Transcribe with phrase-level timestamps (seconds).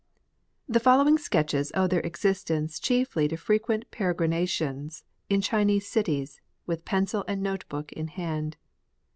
[0.67, 7.23] The following Sketches owe their existence chiefly to frequent peregrinations in Chinese cities, with pencil
[7.27, 8.57] and note book in hand.